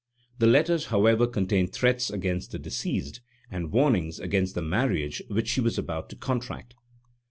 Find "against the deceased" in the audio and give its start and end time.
2.09-3.21